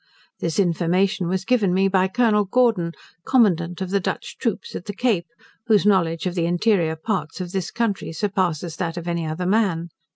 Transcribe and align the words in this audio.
This 0.39 0.57
information 0.57 1.27
was 1.27 1.45
given 1.45 1.75
me 1.75 1.87
by 1.87 2.07
Colonel 2.07 2.45
Gordon, 2.45 2.93
commandant 3.23 3.81
of 3.81 3.91
the 3.91 3.99
Dutch 3.99 4.35
troops 4.39 4.73
at 4.75 4.85
the 4.85 4.95
Cape, 4.95 5.27
whose 5.67 5.85
knowledge 5.85 6.25
of 6.25 6.33
the 6.33 6.47
interior 6.47 6.95
parts 6.95 7.39
of 7.39 7.51
this 7.51 7.69
country 7.69 8.11
surpasses 8.11 8.77
that 8.77 8.97
of 8.97 9.07
any 9.07 9.27
other 9.27 9.45
man. 9.45 9.89